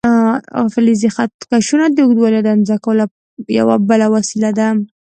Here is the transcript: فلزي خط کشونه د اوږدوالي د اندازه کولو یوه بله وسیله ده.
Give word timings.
فلزي 0.73 1.07
خط 1.15 1.33
کشونه 1.51 1.85
د 1.89 1.97
اوږدوالي 2.03 2.39
د 2.43 2.47
اندازه 2.55 2.77
کولو 2.85 3.05
یوه 3.59 3.75
بله 3.89 4.05
وسیله 4.15 4.49
ده. 4.57 4.67